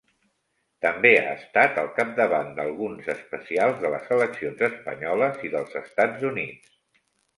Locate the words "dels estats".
5.57-6.27